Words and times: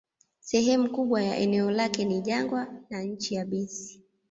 Sehemu 0.39 0.89
kubwa 0.89 1.21
ya 1.23 1.37
eneo 1.37 1.71
lake 1.71 2.05
ni 2.05 2.21
jangwa 2.21 2.67
na 2.89 3.01
nchi 3.03 3.35
yabisi. 3.35 4.01